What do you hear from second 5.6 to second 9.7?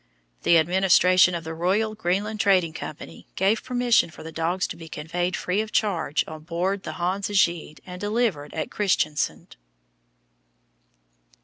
of charge on board the Hans Egede and delivered at Christiansand.